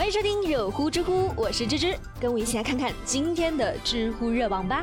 [0.00, 4.82] 欢迎收听热乎知乎，我是芝芝，跟我一起来看看今天的知乎热榜吧。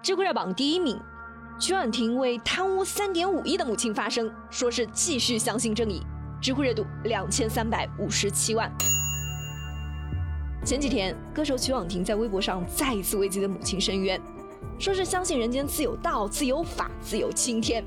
[0.00, 0.96] 知乎热榜第一名，
[1.58, 6.00] 曲婉婷为贪污三点五亿的母亲发声，说是继续相信正义，
[6.40, 8.70] 知乎热度两千三百五十七万。
[10.64, 14.22] 前几天，歌手曲婉婷在微博上再一次为自己的母亲申冤，
[14.78, 17.84] 说是相信人间自有道、自有法、自有青天。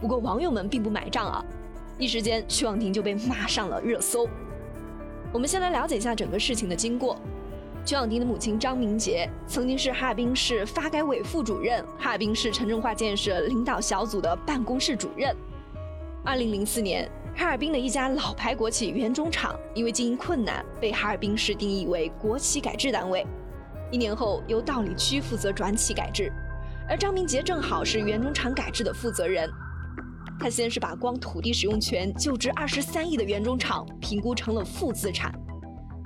[0.00, 1.44] 不过网友们并不买账啊，
[1.98, 4.26] 一时间曲婉婷就被骂上了热搜。
[5.34, 7.18] 我们先来了解一下整个事情的经过。
[7.84, 15.36] 曲婉婷的母亲张明杰曾经是哈尔滨市发改委副主任、哈尔滨市城镇化建设领导小组的办公室主任。
[16.24, 23.26] 二零零四年，哈尔滨的一家老牌国企原中厂因为经营困难，被哈尔滨市定义为国企改制单位。
[23.90, 26.32] 一年后，由道里区负责转企改制，
[26.88, 29.50] 而张明杰正好是原中厂改制的负责人。
[30.44, 35.34] 他先是把光土地使用权就值二十三亿的原中厂评估成了负资产，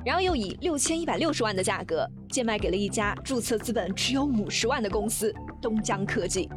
[0.07, 6.49] 然后又以六千一百六十万的价格贱卖给了一家注册资本只有五十万的公司东江科技。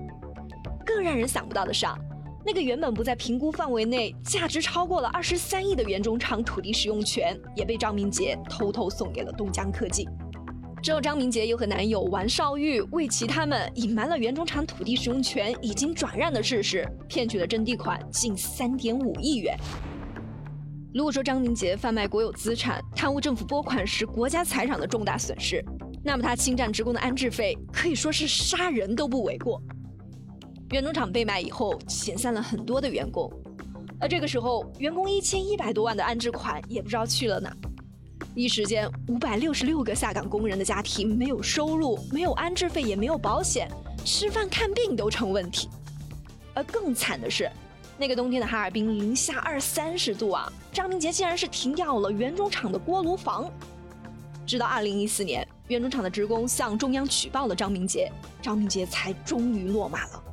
[0.86, 1.98] 更让人想不到的是，啊，
[2.46, 10.08] 那个原本不在评估范围内、价值超过了二十三亿的原中厂土地使用权，也被张明杰偷偷送给了东江科技。
[10.82, 19.56] 之后，张明杰又和男友王少玉为其他们隐瞒了原中厂土地使用权已经转让的事实，骗取了征地款近三点五亿元。
[20.92, 25.64] 如果说张明杰贩卖国有资产、贪污政府拨款时国家财产的重大损失，
[26.04, 29.62] 那么他侵占职工的安置费可以说是杀人都不为过。
[30.72, 33.32] 原中厂被卖以后，遣散了很多的员工，
[34.00, 37.56] 而这个时候，员工一千一百多万的安置款也不知道去了哪。
[38.34, 43.70] 一时间，五百六十六个下岗工人的家庭没有收入，没有安置费，也没有保险，
[44.06, 45.68] 吃饭看病都成问题。
[46.54, 47.52] 而更惨的是，
[47.98, 53.52] 那个冬天的哈尔滨零下二三十度啊，张明杰竟然是停掉了原中厂的锅炉房。
[54.48, 58.10] 直到二零一四年，原中厂的职工向中央举报了张明杰，
[58.42, 60.24] 张明杰才终于落马了。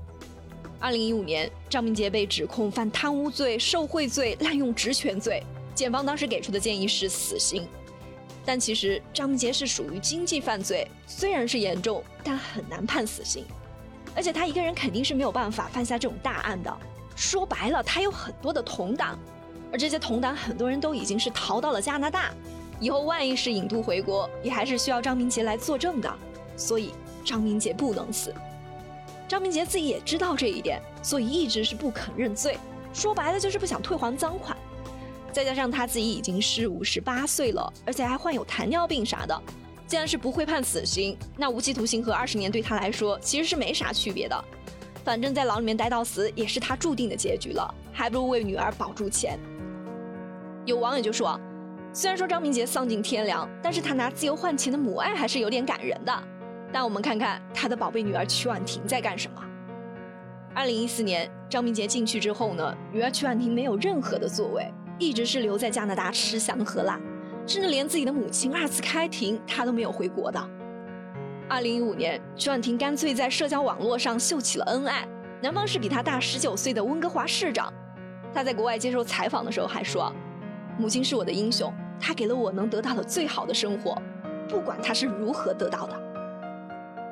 [0.79, 5.43] 二零一五年，张明杰被指控犯贪污罪、受贿罪、滥用职权罪，
[5.75, 7.67] 检方当时给出的建议是死刑。
[8.49, 13.45] 但其实张明杰是属于经济犯罪，虽然是严重，但很难判死刑。
[14.17, 16.75] 而且他一个人肯定是没有办法犯下这种大案的。
[17.15, 19.19] 说白了，他有很多的同党，
[19.71, 22.31] 而这些同党很多人都已经是逃到了加拿大，
[22.81, 26.11] 以后万一是引渡回国，也还是需要张明杰来作证的。
[26.57, 26.95] 所以
[27.27, 28.35] 张明杰不能死。
[29.29, 32.57] 张明杰自己也知道这一点，所以一直是不肯认罪。
[32.95, 34.57] 说白了就是不想退还赃款。
[35.39, 39.41] 再加上他自己已经是五十八岁了，而且还患有糖尿病啥的，
[39.87, 44.45] 既然是不会判死刑，那无期徒刑和二十年对他来说其实是没啥区别的。
[45.05, 49.39] 反正，在牢里面待到死也是他注定的结局了，还不如为女儿保住钱。
[50.67, 51.39] 有网友就说，
[51.93, 56.13] 虽然说张明杰丧尽天良，但是他拿自由换钱的母爱还是有点感人的。
[56.73, 59.41] 但我们看看他的宝贝女儿曲婉婷在干什么。
[60.53, 64.69] 二零一四年，张明杰进去之后呢，女儿曲婉婷没有任何的作为。
[64.99, 66.99] 一直是留在加拿大吃香喝辣，
[67.47, 70.51] 甚至连自己的母亲二次开庭，他都没有回国的。
[71.49, 75.07] 二零一五年，曲婉婷干脆在社交网络上秀起了恩爱，
[75.41, 77.73] 男方是比她大十九岁的温哥华市长。
[78.35, 80.13] 他在国外接受采访的时候还说
[80.79, 83.97] ：“母亲是我的英雄，她给了我能得到的最好的生活，
[84.49, 85.99] 不管她是如何得到的。”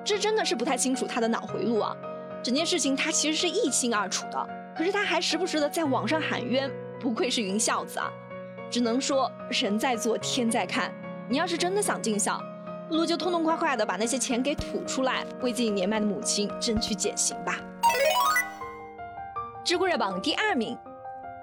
[0.05, 1.97] 这真的是不太清楚他的脑回路啊！
[2.43, 6.71] 整件事情他其实是一清二楚的，可是他还时不时的在网上喊冤。
[7.01, 8.11] 不愧是云孝子啊，
[8.71, 10.93] 只能说人在做天在看。
[11.29, 12.41] 你要是真的想尽孝，
[12.89, 17.61] 不如就痛痛快快的把那些钱给吐出来，为自己年迈的母亲争取减刑吧。
[19.65, 20.79] 知乎热榜第二名，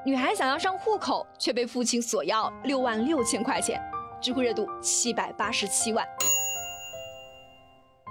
[0.06, 3.81] 女孩想要上户口，却被父亲索要六万六千块钱，
[4.22, 6.08] 知乎热度七百八十七万。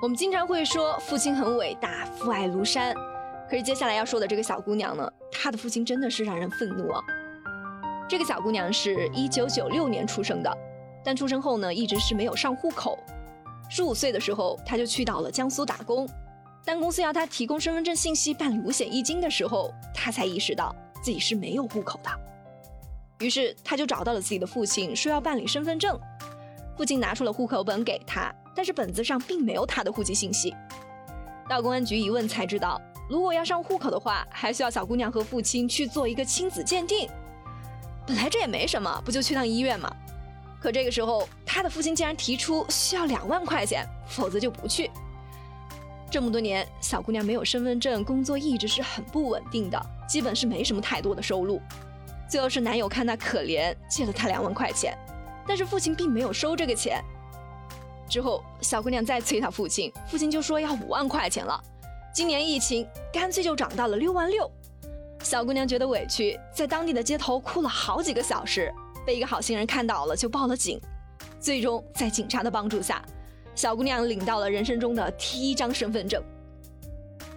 [0.02, 2.94] 我们经常会说父亲很伟大，父爱如山，
[3.48, 7.00] 可是接下来要说的这个小姑娘呢，她的父亲真的是让人愤怒啊。
[8.12, 10.58] 这个小姑娘是一九九六年出生的，
[11.02, 12.98] 但出生后呢，一直是没有上户口。
[13.70, 16.06] 十五岁的时候，她就去到了江苏打工。
[16.62, 22.10] 当公司要她提供身份证信息办理五险一金的时候，她才意识到自己是没有户口的。
[23.24, 25.98] 于是，她就找到了自己的父亲，说要办理身份证。
[26.76, 30.54] 父亲拿出了户口本给她，但是本子上并没有她的户籍信息。
[31.48, 37.08] 到公安局一问才知道，如果要上户口的话，还需要小姑娘和父亲去做一个亲子鉴定。
[38.06, 39.94] 本来这也没什么，不就去趟医院吗？
[40.60, 44.90] 可这个时候，他的父亲竟然提出需要两万块钱，否则就不去。
[46.10, 51.60] 这么多年，小姑娘没有身份证，工作一直是很不稳定的，基本是没什么太多的收入。
[52.28, 54.96] 最后是男友看她可怜，借了她两万块钱，
[55.46, 57.02] 但是父亲并没有收这个钱。
[58.08, 61.58] 之后，小姑娘再催她父亲，父亲就说要五万块钱了。
[62.14, 64.50] 今年疫情，干脆就涨到了六万六。
[65.22, 68.72] 小姑娘觉得委屈，在当地的街头哭了好几个小时，
[69.06, 70.80] 被一个好心人看到了，就报了警。
[71.40, 73.02] 最终，在警察的帮助下，
[73.54, 76.22] 小姑娘领到了人生中的第一张身份证。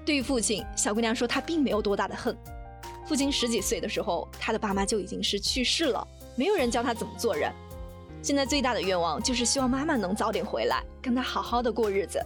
[0.05, 2.35] 对于父亲，小姑娘说她并没有多大的恨。
[3.05, 7.51] 父亲十几岁的时候，他的爸妈就已经是去世了，没有人教他怎么做人。
[8.21, 12.19] 现在最大的愿望就是希望妈妈能早点回来，跟他好好的过日子。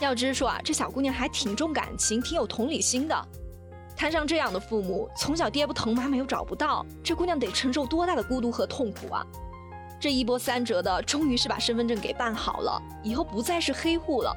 [0.00, 3.28] 要知说啊，这小姑娘还挺重感情，挺有同理心的。
[3.98, 9.26] 摊上这样的父母，从小爹不疼妈妈又找不到，这姑娘得承受多大的孤独和痛苦啊！
[9.98, 14.32] 这一波三折的，终于是把身份证给办好了，以后不再是黑户了。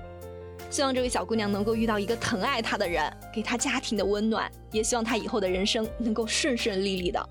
[0.71, 7.29] 希望这位小姑娘能够遇到一个疼爱她的人，给她家庭的温暖，也希望她以后的人生能够顺顺利利的。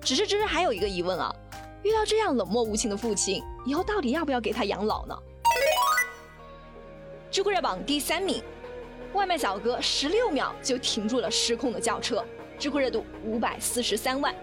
[0.00, 1.32] 只是芝芝还有一个疑问啊。
[1.84, 5.16] 遇到这样冷漠无情的父亲，以后到底要不要给他养老呢？
[7.30, 8.42] 知乎热榜第三名，
[9.14, 12.24] 外卖小哥十六秒就停住了失控的轿车，
[12.58, 14.34] 知乎热度五百四十三万。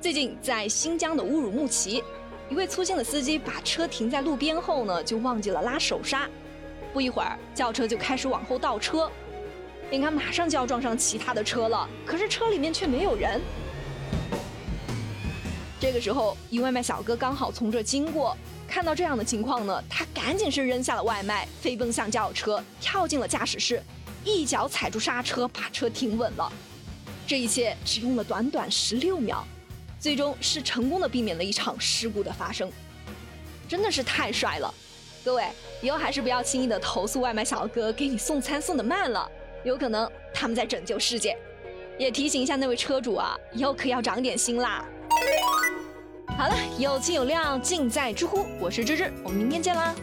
[0.00, 2.02] 最近在新疆的乌鲁木齐，
[2.48, 6.28] 一位粗心的司机把车停在路边后呢，就忘记了拉手刹，
[6.92, 9.10] 不一会儿轿车就开始往后倒车，
[9.90, 13.40] 眼看马上就要撞上其他的车了，可是车里面却没有人。
[15.80, 18.36] 这个时候，一外卖小哥刚好从这经过，
[18.70, 23.82] 看到这样的情况呢，他赶紧是扔下了外卖，飞奔向轿车，跳进了驾驶室，
[24.24, 26.50] 一脚踩住刹车，把车停稳了。
[27.26, 29.44] 这一切只用了短短十六秒，
[29.98, 32.70] 最终是成功的避免了一场事故的发生，
[33.68, 34.72] 真的是太帅了！
[35.24, 35.44] 各位
[35.82, 39.28] 以后还是不要轻易的投诉外卖小哥给你送餐送的慢了，
[39.64, 41.36] 有可能他们在拯救世界。
[41.98, 44.84] 也提醒一下那位车主啊，以后可要长点心啦。
[46.40, 49.94] 好了，有情有量尽在知乎，我是芝芝，我们明天见啦。